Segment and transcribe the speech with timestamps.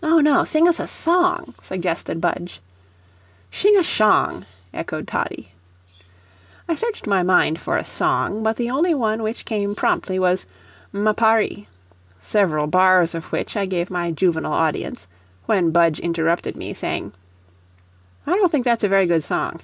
[0.00, 2.60] "Oh, no, sing us a song," suggested Budge.
[3.50, 5.50] "Shing us shong," echoed Toddie.
[6.68, 10.46] I searched my mind for a song, but the only one which came promptly was
[10.92, 11.66] "M'Appari,"
[12.20, 15.08] several bars of which I gave my juvenile audience,
[15.46, 17.12] when Budge interrupted me, saying:
[18.24, 19.58] "I don't think that's a very good song."